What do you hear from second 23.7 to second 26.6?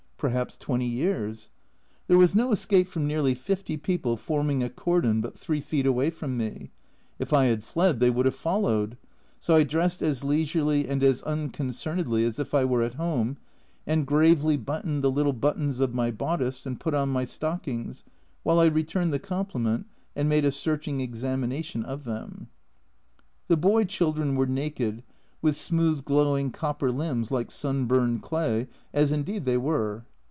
children were naked, with smooth glowing